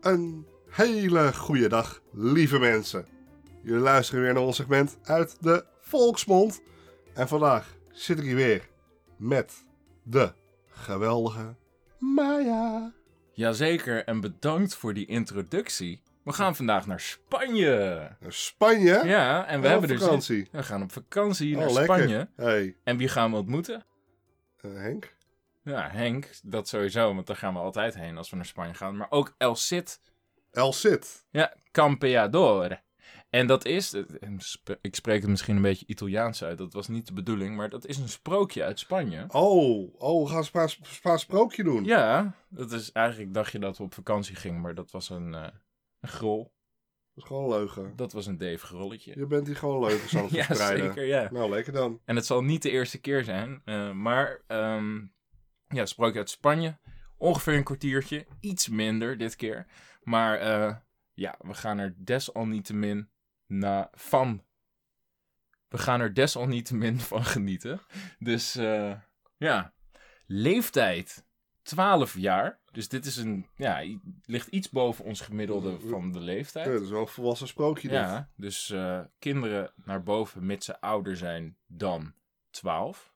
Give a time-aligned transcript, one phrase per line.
[0.00, 3.06] Een hele goede dag, lieve mensen.
[3.62, 6.62] Jullie luisteren weer naar ons segment uit de Volksmond.
[7.14, 8.68] En vandaag zit ik hier weer
[9.16, 9.64] met
[10.02, 10.32] de
[10.68, 11.54] geweldige
[11.98, 12.92] Maya.
[13.32, 16.02] Jazeker, en bedankt voor die introductie.
[16.24, 17.98] We gaan vandaag naar Spanje.
[18.20, 19.00] Naar Spanje?
[19.04, 20.00] Ja, en we Oh, hebben dus...
[20.02, 20.48] vakantie.
[20.52, 21.94] We gaan op vakantie Oh, naar lekker.
[21.96, 22.28] Spanje.
[22.36, 23.84] Hey, En wie gaan we ontmoeten?
[24.60, 25.14] eh, Henk?
[25.62, 28.96] Ja, Henk, dat sowieso, want daar gaan we altijd heen als we naar Spanje gaan.
[28.96, 30.00] Maar ook El Cid,
[30.50, 31.26] El Cid.
[31.30, 32.80] ja, Campeador.
[33.30, 33.94] En dat is,
[34.80, 37.86] ik spreek het misschien een beetje Italiaans uit, dat was niet de bedoeling, maar dat
[37.86, 39.24] is een sprookje uit Spanje.
[39.28, 41.84] Oh, oh, we gaan een Spaans, Spaans sprookje doen.
[41.84, 45.34] Ja, dat is eigenlijk, dacht je dat we op vakantie gingen, maar dat was een,
[45.34, 45.46] eh,
[46.00, 46.42] een grol.
[47.14, 47.92] Dat is gewoon een leugen.
[47.96, 49.12] Dat was een Dave grolletje.
[49.18, 50.86] Je bent hier gewoon leugens aan het Ja, verspreiden.
[50.86, 51.28] zeker, ja.
[51.32, 52.00] Nou, lekker dan.
[52.04, 54.98] En het zal niet de eerste keer zijn, eh, maar ehm
[55.74, 56.78] ja, sprookje uit Spanje.
[57.18, 59.66] Ongeveer een kwartiertje, iets minder dit keer.
[60.02, 60.76] Maar eh,
[61.12, 63.10] ja, we gaan er desalniettemin
[63.46, 64.44] na, van.
[65.68, 67.80] We gaan er desalniettemin van genieten.
[68.18, 68.96] Dus eh,
[69.36, 69.74] ja,
[70.26, 71.26] leeftijd
[71.62, 72.60] 12 jaar.
[72.72, 76.66] Dus dit is een, ja, ligt iets boven ons gemiddelde van de Ja, leeftijd.
[76.72, 77.88] dat is wel een volwassen sprookje.
[77.88, 77.96] dit.
[77.96, 82.14] Ja, dus eh, kinderen naar boven mits ze ouder zijn dan
[82.50, 83.09] 12.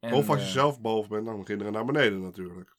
[0.00, 2.76] En, of als je eh, zelf boven bent, dan kinderen naar beneden natuurlijk.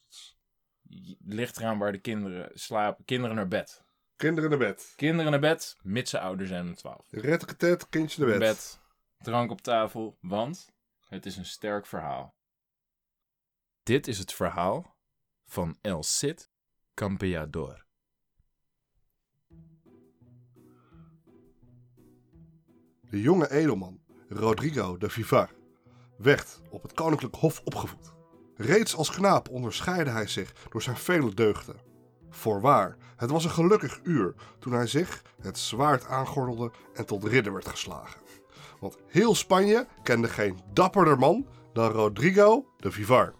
[1.24, 3.04] Ligt eraan waar de kinderen slapen.
[3.04, 3.82] Kinderen naar bed.
[4.16, 4.92] Kinderen naar bed.
[4.96, 7.06] Kinderen naar bed, mits ze ouder zijn dan 12.
[7.10, 8.80] Retteketet, kindje naar bed.
[9.18, 10.72] drank op tafel, want
[11.08, 12.34] het is een sterk verhaal.
[13.82, 14.96] Dit is het verhaal
[15.44, 16.50] van El Cid
[16.94, 17.84] Campeador.
[23.00, 25.50] De jonge edelman, Rodrigo de Vivar,
[26.22, 28.12] werd op het koninklijk hof opgevoed.
[28.56, 31.76] Reeds als knaap onderscheidde hij zich door zijn vele deugden.
[32.30, 37.52] Voorwaar, het was een gelukkig uur toen hij zich het zwaard aangordelde en tot ridder
[37.52, 38.20] werd geslagen.
[38.80, 43.34] Want heel Spanje kende geen dapperder man dan Rodrigo de Vivar.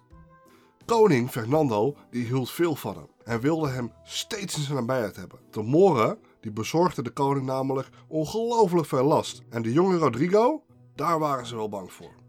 [0.85, 5.39] Koning Fernando die hield veel van hem en wilde hem steeds in zijn nabijheid hebben.
[5.51, 9.43] De Moren die bezorgden de koning namelijk ongelooflijk veel last.
[9.51, 10.63] En de jonge Rodrigo,
[10.95, 12.22] daar waren ze wel bang voor.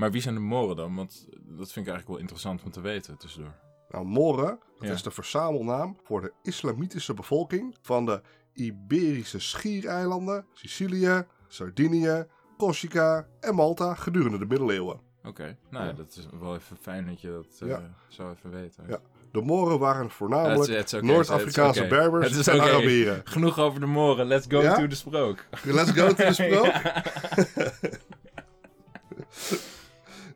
[0.00, 0.94] Maar wie zijn de Moren dan?
[0.94, 3.54] Want dat vind ik eigenlijk wel interessant om te weten tussendoor.
[3.90, 4.94] Nou, Moren, dat Ja.
[4.94, 8.20] is de verzamelnaam voor de islamitische bevolking van de
[8.52, 12.24] Iberische schiereilanden, Sicilië, Sardinië,
[12.58, 15.00] Corsica en Malta gedurende de middeleeuwen.
[15.24, 15.96] Oké, nou ja, Ja.
[15.96, 17.94] dat is wel even fijn dat je dat eh, Ja.
[18.08, 18.76] zo even weet.
[18.76, 18.88] hè.
[18.88, 18.98] Ja.
[19.32, 21.86] De Moren waren voornamelijk Noord-Afrikaanse.
[21.86, 22.60] Berbers en.
[22.60, 23.20] Arabieren.
[23.24, 24.74] Genoeg over de Moren, let's go Ja?
[24.74, 25.44] to the sprook.
[25.64, 26.72] Let's go to the sprook.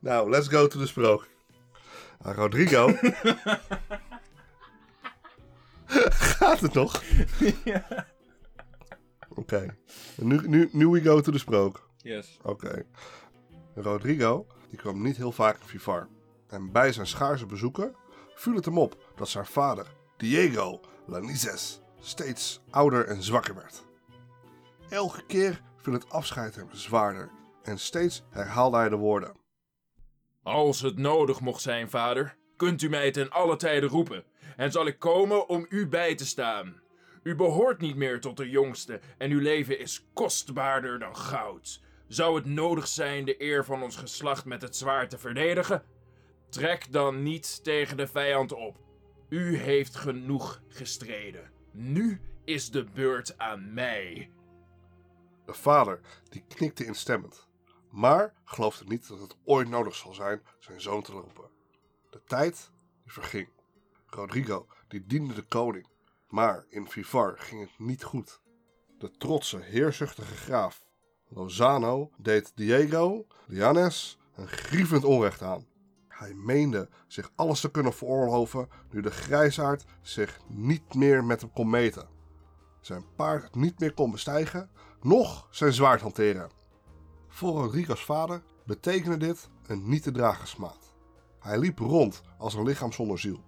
[0.05, 1.29] Nou, let's go to the sprook.
[2.23, 2.89] Ah, Rodrigo.
[6.37, 7.03] Gaat het nog?
[7.65, 8.07] Ja.
[9.29, 9.77] Oké.
[10.17, 11.89] Nu, nu, nu we go to the sprook.
[11.97, 12.39] Yes.
[12.43, 12.87] Oké.
[13.75, 16.09] Rodrigo die kwam niet heel vaak in Vivar.
[16.49, 17.97] En bij zijn schaarse bezoeken
[18.35, 19.87] viel het hem op dat zijn vader,
[20.17, 23.87] Diego Lanizes, steeds ouder en zwakker werd.
[24.89, 27.31] Elke keer viel het afscheid hem zwaarder
[27.63, 29.43] en steeds herhaalde hij de woorden.
[30.44, 34.25] Als het nodig mocht zijn, vader, kunt u mij ten alle tijden roepen
[34.56, 36.82] en zal ik komen om u bij te staan.
[37.22, 41.82] U behoort niet meer tot de jongste en uw leven is kostbaarder dan goud.
[42.09, 45.82] Zou het nodig zijn de eer van ons geslacht met het zwaard te verdedigen?
[46.49, 48.78] Trek dan niet tegen de vijand op.
[49.28, 51.50] U heeft genoeg gestreden.
[51.72, 54.31] Nu is de beurt aan mij.
[55.47, 57.49] De vader die knikte instemmend,
[57.94, 61.50] maar geloofde niet dat het ooit nodig zal zijn zijn zoon te roepen.
[62.10, 62.71] De tijd
[63.06, 63.49] verging.
[64.06, 65.87] Rodrigo die diende de koning,
[66.28, 68.41] maar in Vivar ging het niet goed.
[68.99, 70.84] De trotse, heerzuchtige graaf
[71.28, 75.66] Lozano deed Diego Lianes een grievend onrecht aan.
[76.09, 81.52] Hij meende zich alles te kunnen veroorloven nu de grijsaard zich niet meer met hem
[81.52, 82.08] kon meten.
[82.81, 84.70] Zijn paard niet meer kon bestijgen
[85.00, 86.50] noch zijn zwaard hanteren.
[87.35, 90.93] Voor Rodrigo's vader betekende dit een niet te dragen smaad.
[91.41, 93.45] Hij liep rond als een lichaam zonder ziel,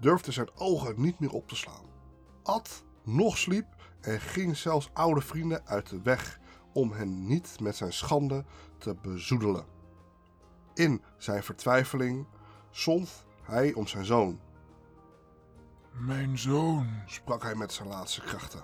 [0.00, 1.84] durfde zijn ogen niet meer op te slaan,
[2.42, 3.66] at, noch sliep
[4.00, 6.38] en ging zelfs oude vrienden uit de weg
[6.72, 8.44] om hen niet met zijn schande
[8.78, 9.64] te bezoedelen.
[10.74, 12.26] In zijn vertwijfeling
[12.70, 14.40] zond hij om zijn zoon,
[15.92, 18.62] Mijn zoon, sprak hij met zijn laatste krachten.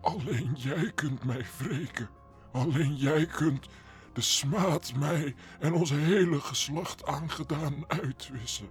[0.00, 2.08] alleen jij kunt mij wreken.
[2.52, 3.68] Alleen jij kunt
[4.16, 8.68] de smaad mij en ons hele geslacht aangedaan uitwissen.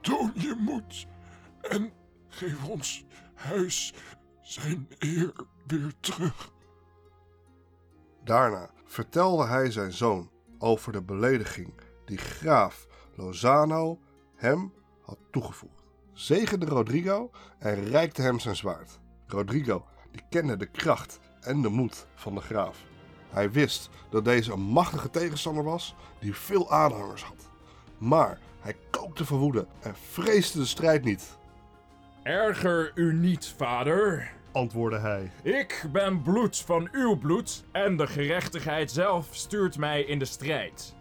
[0.00, 1.06] Toon je moed
[1.60, 1.92] en
[2.28, 3.04] geef ons
[3.34, 3.94] huis
[4.42, 5.32] zijn eer
[5.66, 6.52] weer terug.
[8.24, 11.74] Daarna vertelde hij zijn zoon over de belediging
[12.04, 14.00] die graaf Lozano
[14.36, 14.72] hem
[15.02, 15.82] had toegevoegd.
[16.12, 19.00] Zegende Rodrigo en reikte hem zijn zwaard.
[19.26, 22.78] Rodrigo die kende de kracht en de moed van de graaf.
[23.34, 27.50] Hij wist dat deze een machtige tegenstander was die veel aanhangers had.
[27.98, 31.38] Maar hij kookte van woede en vreesde de strijd niet.
[32.22, 34.32] Erger u niet, vader.
[34.52, 35.30] antwoordde hij.
[35.42, 40.94] Ik ben bloed van uw bloed en de gerechtigheid zelf stuurt mij in de strijd.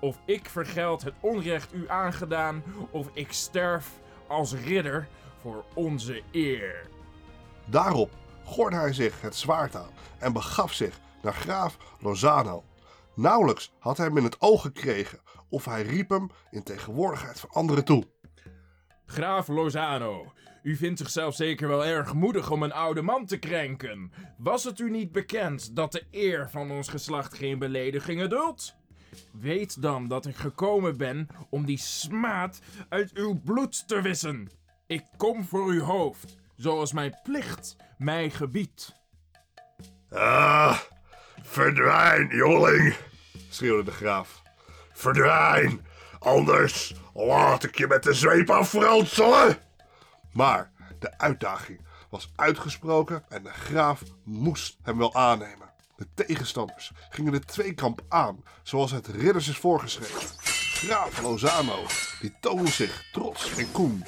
[0.00, 3.90] Of ik vergeld het onrecht u aangedaan, of ik sterf
[4.26, 5.08] als ridder
[5.40, 6.86] voor onze eer.
[7.64, 8.10] Daarop
[8.44, 12.64] gordde hij zich het zwaard aan en begaf zich naar graaf Lozano.
[13.14, 17.50] Nauwelijks had hij hem in het oog gekregen of hij riep hem in tegenwoordigheid van
[17.50, 18.04] anderen toe.
[19.06, 20.32] Graaf Lozano,
[20.62, 24.12] u vindt zichzelf zeker wel erg moedig om een oude man te krenken.
[24.38, 28.76] Was het u niet bekend dat de eer van ons geslacht geen beledigingen duldt?
[29.32, 34.50] Weet dan dat ik gekomen ben om die smaad uit uw bloed te wissen.
[34.86, 39.02] Ik kom voor uw hoofd, zoals mijn plicht mij gebiedt.
[40.10, 40.78] Ah,
[41.44, 42.96] verdwijn, jongeling,
[43.48, 44.42] schreeuwde de graaf.
[44.92, 45.86] Verdwijn,
[46.18, 49.58] anders laat ik je met de zweep afranselen.
[50.32, 51.80] Maar de uitdaging
[52.10, 55.72] was uitgesproken en de graaf moest hem wel aannemen.
[55.96, 60.20] De tegenstanders gingen de tweekamp aan, zoals het ridders is voorgeschreven.
[60.74, 61.82] Graaf Lozano,
[62.20, 64.04] die toonde zich trots en koen.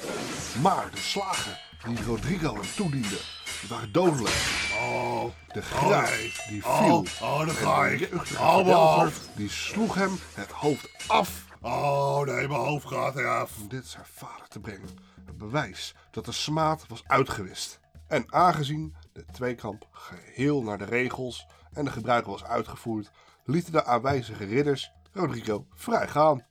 [0.61, 1.57] Maar de slagen
[1.87, 3.17] die Rodrigo hem toediende,
[3.59, 4.35] die waren dodelijk.
[4.81, 5.23] Oh,
[5.53, 7.05] de graaf die viel.
[7.21, 7.99] Oh, daar En ga de ik.
[7.99, 9.29] jeugdige Oh, hoofd.
[9.35, 13.57] die sloeg hem het hoofd af Oh, nee, mijn hoofd gaat eraf.
[13.61, 14.89] om dit zijn vader te brengen.
[15.27, 17.79] Een bewijs dat de smaad was uitgewist.
[18.07, 23.11] En aangezien de tweekamp geheel naar de regels en de gebruiken was uitgevoerd,
[23.45, 26.45] lieten de aanwijzige ridders Rodrigo vrij gaan.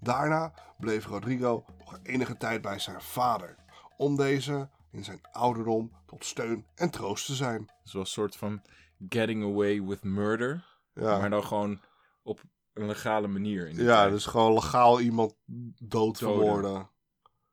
[0.00, 3.56] Daarna bleef Rodrigo nog enige tijd bij zijn vader,
[3.96, 7.70] om deze in zijn ouderdom tot steun en troost te zijn.
[7.82, 8.62] Zo'n soort van
[9.08, 10.80] getting away with murder.
[10.94, 11.80] Ja, Maar dan gewoon
[12.22, 12.40] op
[12.72, 13.68] een legale manier.
[13.68, 14.12] In ja tijd.
[14.12, 15.34] dus gewoon legaal iemand
[15.82, 16.90] dood vermoorden.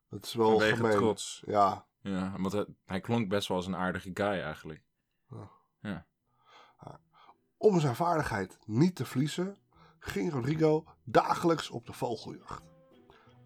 [0.08, 0.96] Dat is wel Vanwege gemeen.
[0.96, 1.42] trots.
[1.46, 4.82] Ja, Ja, want hij, hij klonk best wel als een aardige guy eigenlijk.
[7.56, 9.58] Om zijn vaardigheid niet te verliezen,
[9.98, 12.62] ging Rodrigo dagelijks op de vogeljacht.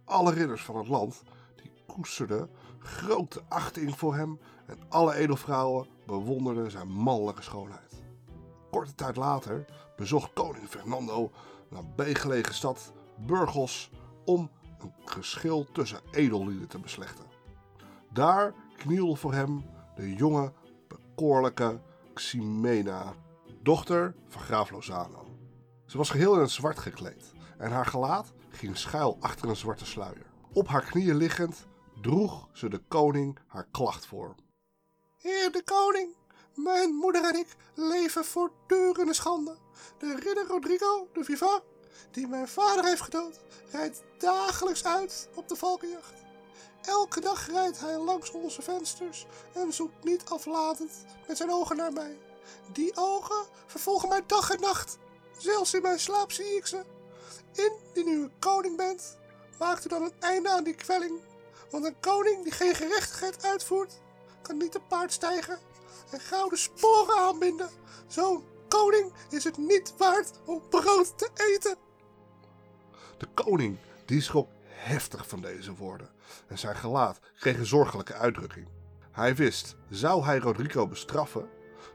[0.04, 1.22] Alle ridders van het land
[1.56, 2.50] die koesterden
[2.84, 8.02] grote achting voor hem en alle edelvrouwen bewonderden zijn mannelijke schoonheid.
[8.70, 9.64] Korte tijd later
[9.96, 11.30] bezocht koning Fernando een
[11.76, 13.90] nabijgelegen stad Burgos
[14.24, 17.24] om een geschil tussen edellieden te beslechten.
[18.12, 19.64] Daar knielde voor hem
[19.96, 20.52] de jonge,
[20.88, 21.80] bekoorlijke
[22.14, 23.14] Ximena,
[23.62, 25.26] dochter van graaf Lozano.
[25.86, 29.86] Ze was geheel in het zwart gekleed en haar gelaat ging schuil achter een zwarte
[29.86, 30.26] sluier.
[30.52, 31.66] Op haar knieën liggend
[32.04, 34.34] droeg ze de koning haar klacht voor.
[35.16, 36.14] Heer de koning,
[36.54, 39.56] mijn moeder en ik leven voortdurende schande.
[39.98, 41.60] De ridder Rodrigo de Viva,
[42.10, 43.40] die mijn vader heeft gedood,
[43.70, 46.12] rijdt dagelijks uit op de valkenjacht.
[46.82, 50.92] Elke dag rijdt hij langs onze vensters en zoekt niet aflatend
[51.26, 52.18] met zijn ogen naar mij.
[52.72, 54.98] Die ogen vervolgen mij dag en nacht.
[55.38, 56.84] Zelfs in mijn slaap zie ik ze.
[57.52, 59.18] Indien u een koning bent,
[59.58, 61.20] maakt u dan een einde aan die kwelling.
[61.74, 64.00] Want een koning die geen gerechtigheid uitvoert,
[64.42, 65.58] kan niet te paard stijgen
[66.10, 67.68] en gouden sporen aanbinden.
[68.06, 71.76] Zo'n koning is het niet waard om brood te eten.
[73.18, 76.10] De koning die schrok heftig van deze woorden
[76.46, 78.68] en zijn gelaat kreeg een zorgelijke uitdrukking.
[79.10, 81.50] Hij wist, zou hij Rodrigo bestraffen,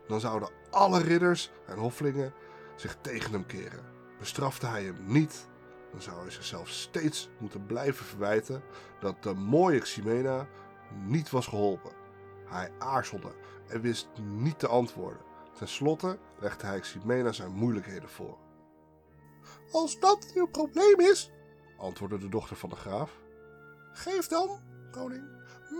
[0.07, 2.33] dan zouden alle ridders en hoffelingen
[2.75, 3.85] zich tegen hem keren.
[4.19, 5.47] Bestrafte hij hem niet,
[5.91, 8.63] dan zou hij zichzelf steeds moeten blijven verwijten
[8.99, 10.47] dat de mooie Ximena
[11.05, 11.91] niet was geholpen.
[12.45, 13.31] Hij aarzelde
[13.67, 15.21] en wist niet te antwoorden.
[15.57, 18.37] Ten slotte legde hij Ximena zijn moeilijkheden voor.
[19.71, 21.31] Als dat uw probleem is,
[21.77, 23.11] antwoordde de dochter van de graaf,
[23.93, 24.59] geef dan,
[24.91, 25.23] koning,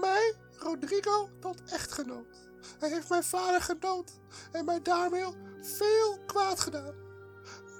[0.01, 2.49] mij, Rodrigo, tot echtgenoot.
[2.79, 4.19] Hij heeft mijn vader gedood
[4.51, 5.25] en mij daarmee
[5.61, 7.08] veel kwaad gedaan.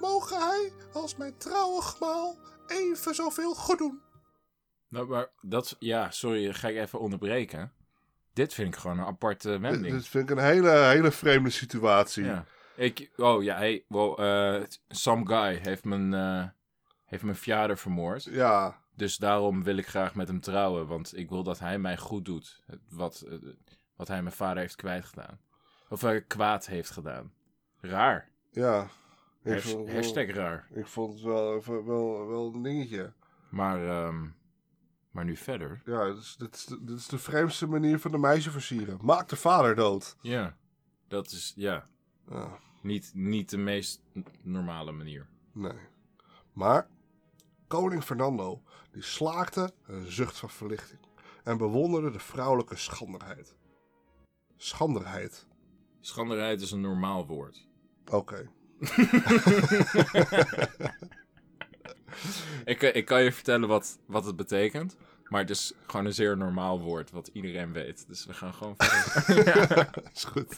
[0.00, 4.00] Mogen hij als mijn trouwe gemaal even zoveel goed doen.
[4.88, 5.76] Nou, maar dat...
[5.78, 7.72] Ja, sorry, ga ik even onderbreken.
[8.32, 9.94] Dit vind ik gewoon een aparte wending.
[9.94, 12.24] Dit vind ik een hele, hele vreemde situatie.
[12.24, 12.44] Ja.
[12.76, 16.44] Ik, oh ja, hey, well, eh, some guy heeft mijn, eh,
[17.04, 18.24] heeft mijn vader vermoord.
[18.24, 21.96] Ja, Dus daarom wil ik graag met hem trouwen, want ik wil dat hij mij
[21.96, 22.62] goed doet.
[22.88, 23.38] Wat, eh,
[23.96, 25.40] wat hij mijn vader heeft kwijtgedaan.
[25.88, 27.32] Of kwaad heeft gedaan.
[27.80, 28.28] Raar.
[28.50, 28.88] Ja.
[29.44, 30.68] Vond, hashtag raar.
[30.74, 33.12] ik vond het wel, wel, wel een dingetje.
[33.50, 34.26] Maar, ehm,
[35.10, 35.82] maar nu verder.
[35.84, 38.98] Ja, dit is, dit, is de, dit is de vreemdste manier van de meisje versieren.
[39.02, 40.16] Maak de vader dood.
[40.20, 40.56] Ja,
[41.08, 41.88] dat is, ja,
[42.28, 44.02] Ja, niet, niet de meest
[44.42, 45.28] normale manier.
[45.52, 45.88] nee.
[46.52, 46.88] Maar
[47.66, 51.00] koning Fernando die slaakte een zucht van verlichting
[51.44, 53.56] en bewonderde de vrouwelijke schranderheid.
[54.56, 55.46] Schranderheid.
[56.00, 57.68] Schanderheid is een normaal woord.
[58.10, 58.50] Oké.
[62.64, 64.96] Ik, eh, ik kan je vertellen wat, wat het betekent.
[65.28, 68.04] Maar het is gewoon een zeer normaal woord, wat iedereen weet.
[68.08, 69.90] Dus we gaan gewoon verder.
[70.14, 70.56] Is goed.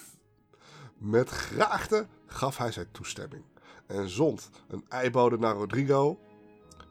[0.99, 3.45] Met graagte gaf hij zijn toestemming
[3.87, 6.19] en zond een eibode naar Rodrigo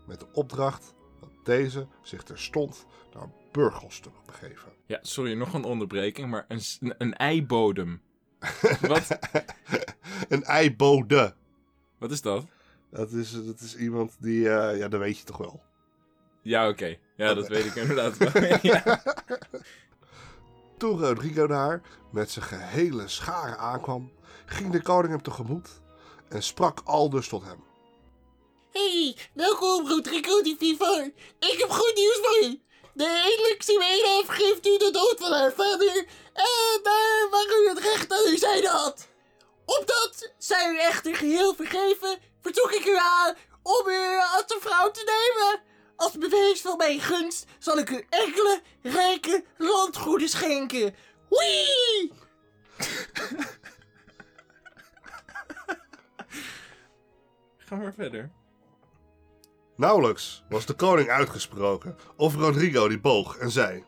[0.08, 4.72] met de opdracht dat deze zich terstond naar Burgos te begeven.
[4.86, 6.62] Ja, sorry, nog een onderbreking, maar een,
[6.98, 8.02] een eibodem.
[8.82, 9.08] Wat?
[10.30, 11.34] een eibode.
[11.98, 12.46] Wat is dat?
[12.90, 15.62] Dat is, dat is iemand die, eh, ja, dat weet je toch wel.
[16.42, 16.98] Ja, oké.
[17.16, 18.44] Ja, dat weet ik inderdaad wel.
[18.62, 19.04] ja.
[20.78, 21.82] Toen Rodrigo daar
[22.12, 24.12] met zijn gehele schare aankwam,
[24.46, 25.70] ging de koning hem tegemoet
[26.30, 27.64] en sprak aldus tot hem.
[28.72, 31.04] Hey, welkom Rodrigo di Vivar.
[31.40, 32.62] Ik heb goed nieuws voor u.
[32.94, 38.12] De Ximena vergeeft u de dood van haar vader en daar waar u het recht
[38.12, 39.08] aan uw zijde had.
[39.66, 44.92] Opdat zij u echter geheel vergeven, verzoek ik u aan om u als een vrouw
[44.92, 45.62] te nemen.
[45.96, 50.96] Als bewijs van mijn gunst zal ik u enkele rijke landgoeden schenken.
[51.30, 52.12] Wee!
[57.58, 58.41] Ga maar verder.
[59.82, 63.84] Nauwelijks was de koning uitgesproken of Rodrigo die boog en zei...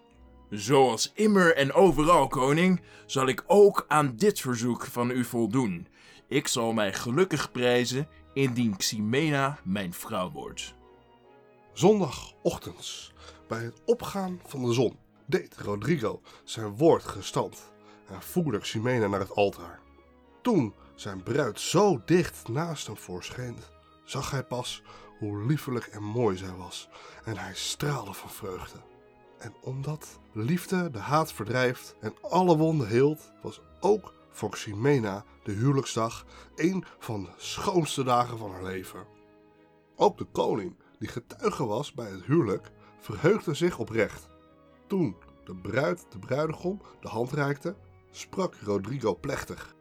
[0.50, 5.88] Zoals immer en overal, koning, zal ik ook aan dit verzoek van u voldoen.
[6.28, 10.74] Ik zal mij gelukkig prijzen indien Ximena mijn vrouw wordt.
[11.74, 13.14] Zondagochtends,
[13.48, 17.72] bij het opgaan van de zon, deed Rodrigo zijn woord gestand
[18.10, 19.80] en voerde Ximena naar het altaar.
[20.42, 23.58] Toen zijn bruid zo dicht naast hem voorscheen,
[24.04, 24.82] zag hij pas
[25.24, 26.90] hoe liefelijk en mooi zij was
[27.24, 28.78] en hij straalde van vreugde.
[29.40, 35.52] En omdat liefde de haat verdrijft en alle wonden heelt, was ook voor Ximena de
[35.52, 36.26] huwelijksdag
[36.56, 39.06] een van de schoonste dagen van haar leven.
[39.96, 44.28] Ook de koning, die getuige was bij het huwelijk, verheugde zich oprecht.
[44.88, 45.16] Toen
[45.46, 47.76] de bruid de bruidegom de hand reikte,
[48.12, 49.76] sprak Rodrigo plechtig.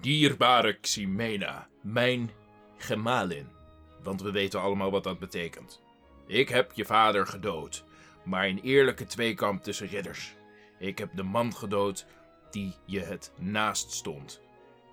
[0.00, 2.30] Dierbare Ximena, mijn
[2.76, 3.55] gemalin.
[4.06, 5.80] Want we weten allemaal wat dat betekent.
[6.26, 7.84] Ik heb je vader gedood,
[8.24, 10.34] maar in eerlijke tweekamp tussen ridders.
[10.78, 12.06] Ik heb de man gedood
[12.50, 14.40] die je het naast stond.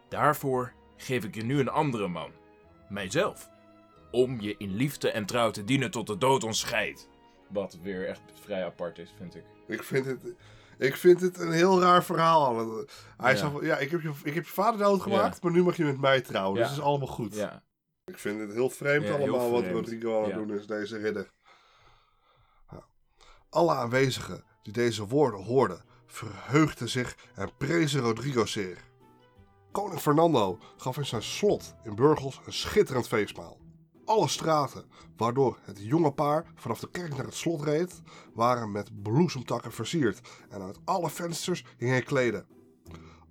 [0.10, 2.32] Daarvoor geef ik je nu een andere man,
[2.90, 3.50] mijzelf.
[4.12, 7.10] Om je in liefde en trouw te dienen tot de dood ons scheidt.
[7.50, 9.44] Wat weer echt vrij apart is, vind ik.
[9.68, 10.34] Ik vind het,
[10.78, 12.56] ik vind het een heel raar verhaal.
[13.18, 13.38] Hij Ja.
[13.38, 15.84] zei van, ja, ik heb, je, ik heb je vader doodgemaakt, maar nu mag je
[15.86, 16.58] met mij trouwen.
[16.60, 17.36] Dus het is allemaal goed.
[17.36, 17.64] Ja,
[18.06, 19.76] Ik vind het heel vreemd Ja, heel allemaal wat vreemd.
[19.76, 21.32] Rodrigo aan het doen is, deze ridder.
[23.50, 28.78] Alle aanwezigen die deze woorden hoorden, verheugden zich en prezen Rodrigo zeer.
[29.72, 33.58] Koning Fernando gaf in zijn slot in Burgos een schitterend feestmaal.
[34.06, 34.86] Alle straten
[35.18, 38.02] waardoor het jonge paar vanaf de kerk naar het slot reed,
[38.34, 40.20] waren met bloesemtakken versierd
[40.50, 42.48] en uit alle vensters hingen kleden.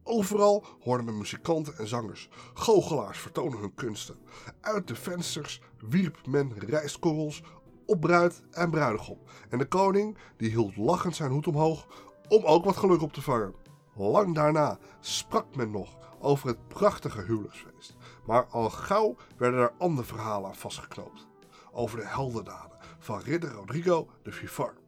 [0.04, 2.28] Overal hoorden men muzikanten en zangers.
[2.54, 4.16] Goochelaars vertonen hun kunsten.
[4.60, 7.42] Uit de vensters wierp men rijstkorrels
[7.86, 9.18] op bruid en bruidegom.
[9.48, 11.86] En de koning die hield lachend zijn hoed omhoog
[12.28, 13.54] om ook wat geluk op te vangen.
[13.94, 17.96] Lang daarna sprak men nog over het prachtige huwelijksfeest.
[18.26, 21.26] Maar al gauw werden er andere verhalen aan vastgeknoopt.
[21.72, 24.81] Over de heldendaden van ridder Rodrigo de Vivar.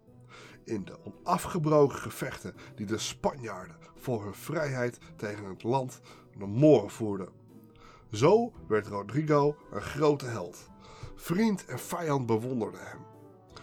[0.65, 6.01] In de onafgebroken gevechten die de Spanjaarden voor hun vrijheid tegen het land
[6.39, 7.29] de Moren voerden.
[8.11, 10.69] Zo werd Rodrigo een grote held.
[11.15, 13.01] Vriend en vijand bewonderden hem.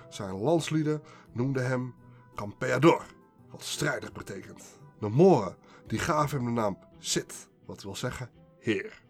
[0.10, 1.93] Zijn landslieden noemden hem
[2.36, 3.05] Campeador,
[3.50, 4.63] wat strijdig betekent.
[5.00, 5.55] De Moren
[5.88, 8.29] die gaven hem de naam Cid, wat wil zeggen
[8.60, 9.03] heer.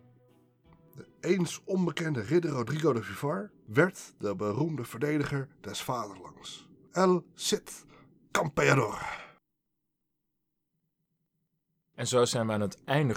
[0.96, 6.71] De eens onbekende ridder Rodrigo de Vivar werd de beroemde verdediger des vaderlands.
[6.92, 7.86] El Cid
[8.32, 9.20] Campeador.
[11.96, 13.14] En zo zijn we aan het einde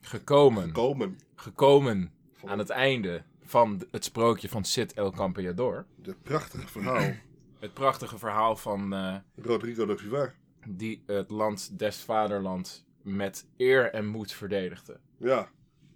[0.00, 0.72] gekomen.
[0.72, 1.18] Komen.
[1.34, 2.12] gekomen
[2.44, 5.86] aan het einde van het sprookje van Cid El Campeador.
[5.96, 7.12] De prachtige verhaal.
[7.64, 10.34] Het prachtige verhaal van, eh, Rodrigo de Vivar.
[10.66, 15.00] die het land des vaderland met eer en moed verdedigde.
[15.16, 15.50] Ja,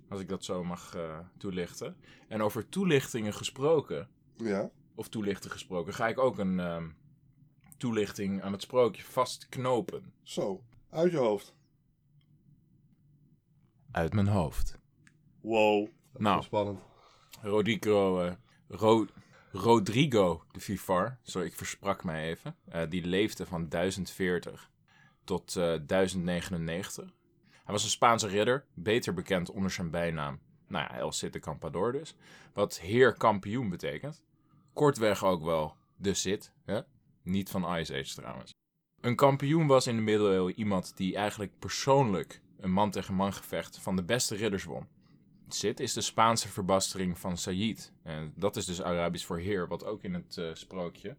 [0.09, 1.97] Als ik dat zo mag eh, toelichten.
[2.29, 4.71] En over toelichtingen gesproken, ja.
[4.99, 6.89] Of toelichten gesproken, ga ik ook een ehm,
[7.77, 10.13] toelichting aan het sprookje vastknopen.
[10.23, 11.55] Zo, uit je hoofd.
[13.91, 14.79] Uit mijn hoofd.
[15.41, 15.89] Wow.
[16.17, 16.43] Nou.
[16.43, 16.81] spannend.
[17.43, 18.33] Rodrigo, eh,
[18.69, 19.07] Ro-
[19.53, 22.57] Rodrigo de Vivar, sorry, ik versprak mij even.
[22.69, 24.71] eh, die leefde van 1040
[25.25, 27.05] tot eh 1099.
[27.51, 31.39] Hij was een Spaanse ridder, beter bekend onder zijn bijnaam, nou ja, El Cid de
[31.39, 32.15] Campador dus.
[32.53, 34.23] Wat heer kampioen betekent.
[34.79, 36.81] Kortweg ook wel de Cid, hè?
[37.23, 38.55] niet van Ice Age trouwens.
[39.01, 43.79] Een kampioen was in de middeleeuwen iemand die eigenlijk persoonlijk een man tegen man gevecht
[43.79, 44.87] van de beste ridders won.
[45.49, 47.93] Cid is de Spaanse verbastering van Sayyid.
[48.03, 51.17] En dat is dus Arabisch voor heer, wat ook in het eh, sprookje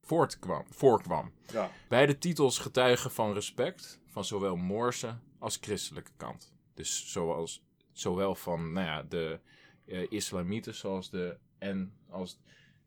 [0.00, 1.32] voortkwam, voorkwam.
[1.52, 1.70] Ja.
[1.88, 6.52] Beide titels getuigen van respect van zowel Moorse als christelijke kant.
[6.74, 7.62] Dus zoals,
[7.92, 9.40] zowel van nou ja, de
[9.86, 11.38] eh, islamieten zoals de...
[11.58, 12.38] En als...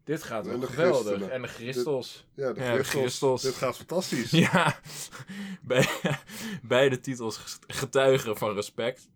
[0.06, 1.02] Dit gaat En wel geweldig.
[1.06, 1.32] christenen.
[1.32, 2.26] En de christels.
[2.34, 2.88] Ja, de Ja, Christels.
[3.02, 3.42] Christels.
[3.42, 4.32] Dit gaat fantastisch.
[4.52, 4.80] Ja,
[5.62, 5.88] bij,
[6.62, 9.08] beide titels getuigen van respect.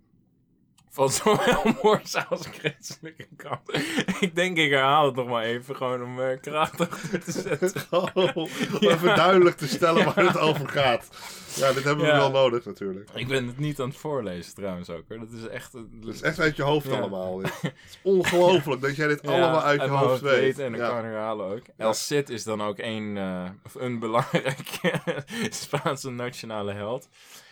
[1.00, 3.74] Van zowel Moorse als christelijke kant.
[4.20, 6.90] Ik denk, ik herhaal het nog maar even, gewoon om uh, krachtig
[7.26, 7.72] te zetten.
[7.90, 8.48] Oh, om
[8.80, 8.90] Ja.
[8.90, 11.08] even duidelijk te stellen waar het over gaat.
[11.56, 13.10] Ja, dit hebben we wel nodig natuurlijk.
[13.14, 15.20] Ik ben het niet aan het voorlezen trouwens ook hoor.
[15.20, 15.74] Dat is echt...
[15.74, 17.42] Het is echt uit je hoofd allemaal.
[17.42, 20.60] Het is ongelooflijk dat jij dit allemaal uit je hoofd weet.
[20.60, 21.64] En ik kan herhalen ook.
[21.78, 25.02] El Cid is dan ook een, eh, of een belangrijke
[25.50, 27.10] Spaanse nationale held.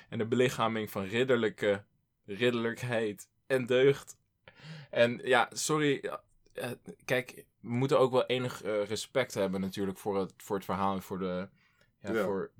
[0.09, 1.83] En de belichaming van ridderlijke,
[2.25, 4.17] ridderlijkheid en deugd.
[4.89, 6.11] En ja, sorry.
[6.53, 6.71] eh,
[7.05, 10.95] kijk, we moeten ook wel enig eh, respect hebben natuurlijk voor het, voor het verhaal
[10.95, 11.49] en voor de,
[11.99, 12.23] ja, Ja.
[12.23, 12.51] Voor,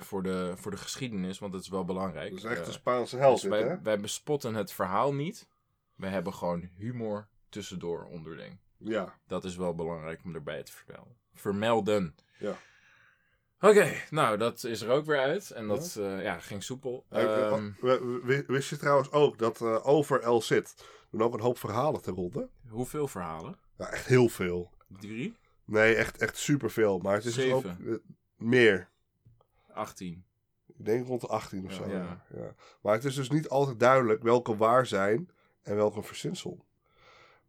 [0.00, 2.30] voor, de, voor de geschiedenis, want dat is wel belangrijk.
[2.30, 3.80] Dat is echt Eh, een Spaanse held dus wij, hè?
[3.82, 5.48] wij bespotten het verhaal niet.
[5.94, 8.58] We hebben gewoon humor tussendoor onderling.
[8.76, 9.18] Ja.
[9.26, 11.16] Dat is wel belangrijk om erbij te vermelden.
[11.34, 12.14] Vermelden.
[12.38, 12.56] Ja.
[13.62, 15.50] Oké, nou dat is er ook weer uit.
[15.50, 16.18] En dat ja.
[16.20, 17.04] ja, ging soepel.
[17.08, 20.74] Eh, eh, Ehm, Wist je trouwens ook dat eh, over El Cid
[21.10, 22.48] doen ook een hoop verhalen te ronde?
[22.68, 23.56] hoeveel verhalen?
[23.78, 24.70] Ja, echt heel veel.
[25.00, 25.36] Drie?
[25.64, 26.98] Nee, echt, echt superveel.
[26.98, 27.72] Maar het is dus ook eh,
[28.36, 28.88] meer.
[29.72, 30.24] 18.
[30.66, 31.90] Ik denk rond de 18 of Ja, zo.
[31.90, 32.24] ja.
[32.34, 32.54] Ja.
[32.82, 35.30] Maar het is dus niet altijd duidelijk welke waar zijn
[35.62, 36.64] en welke verzinsel.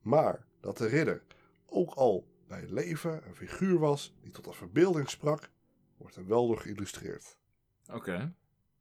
[0.02, 1.24] Maar dat de ridder
[1.66, 5.50] ook al bij leven een figuur was die tot de verbeelding sprak,
[5.98, 7.38] wordt er wel door geïllustreerd.
[7.94, 8.34] Oké.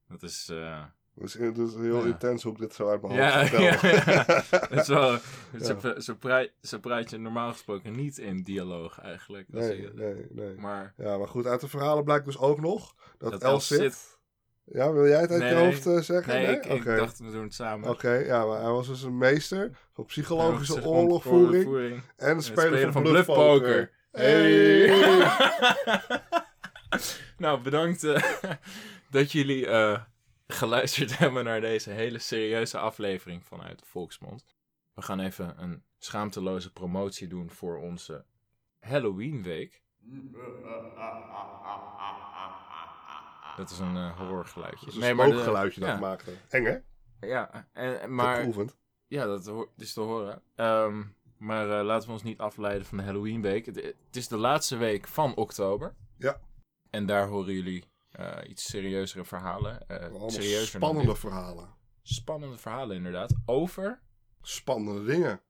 [0.09, 0.49] Dat is...
[0.51, 2.07] eh, Dus het is heel Ja.
[2.07, 4.25] intens hoe ik dit zo uit mijn Ja, hoofd ja, ja.
[4.51, 5.19] Dat is wel,
[6.01, 6.15] zo,
[6.81, 9.49] praat, je normaal gesproken niet in dialoog eigenlijk.
[9.49, 10.55] Nee, je- nee, nee.
[10.57, 13.61] Maar Ja, maar goed, uit de verhalen blijkt dus ook nog dat, Dat El.
[13.61, 14.21] Cid-
[14.65, 15.65] Ja, wil jij het uit Nee, je nee.
[15.65, 16.35] hoofd eh, zeggen?
[16.35, 17.89] nee, ik, ik dacht we doen het samen.
[17.91, 22.93] Oké, ja, maar hij was dus een meester van psychologische Psych- oorlogvoering en Het speler,
[22.93, 23.61] van, bluffpoker.
[23.61, 23.91] bluffpoker.
[24.11, 24.91] Hey.
[27.39, 28.23] nou, bedankt eh,
[29.11, 30.03] dat jullie eh,
[30.47, 34.45] geluisterd hebben naar deze hele serieuze aflevering vanuit de Volksmond.
[34.95, 38.25] We gaan even een schaamteloze promotie doen voor onze
[38.81, 39.83] Halloween week.
[43.57, 44.87] Dat is een eh, horrorgeluidje.
[44.87, 45.99] Dat is een Nee, spookgeluidje dat ja.
[45.99, 46.33] maakte.
[46.49, 46.77] Eng, hè?
[47.27, 48.41] Ja, en, Maar...
[48.41, 48.77] Geoefend.
[49.07, 50.43] ja, dat ho- is te horen.
[50.55, 51.03] Ehm,
[51.39, 53.67] maar laten we ons niet afleiden van de Halloween week.
[53.67, 55.95] Het, het is de laatste week van oktober.
[56.19, 56.41] Ja.
[56.93, 59.89] En daar horen jullie eh, iets serieuzere verhalen.
[59.89, 61.75] eh, serieuzer spannende verhalen.
[62.03, 63.35] Spannende verhalen inderdaad.
[63.47, 64.01] Over
[64.43, 65.41] Spannende dingen.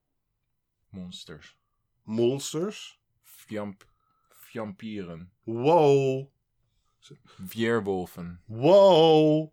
[0.89, 1.57] monsters.
[2.03, 2.99] Monsters.
[3.21, 3.85] Vamp
[4.29, 5.31] vampieren.
[5.43, 6.27] Wow.
[7.37, 8.41] Weerwolven.
[8.45, 9.51] Wow.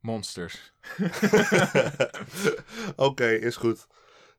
[0.00, 0.72] Monsters.
[2.96, 3.86] Oké, is goed.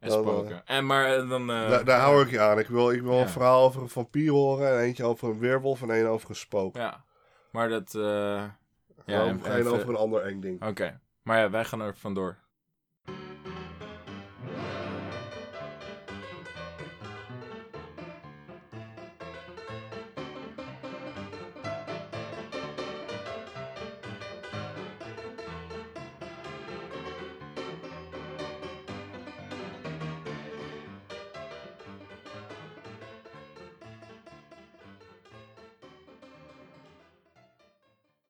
[0.01, 0.61] En Dan, spoken.
[0.65, 1.49] en maar eh, dan...
[1.51, 2.59] eh, daar, hou ik je aan.
[2.59, 4.71] Ik wil, ik wil een verhaal over een vampier horen.
[4.71, 6.75] En eentje over een weerwolf en één over een spook.
[6.75, 7.03] Ja.
[7.51, 7.95] Maar dat...
[7.95, 10.65] eh, ja, en, en- over een ander eng ding.
[10.67, 10.99] Oké.
[11.23, 12.37] Maar ja, wij gaan er vandoor.